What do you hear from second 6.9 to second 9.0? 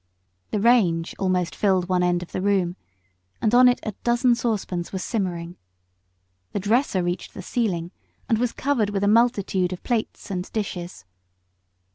reached to the ceiling, and was covered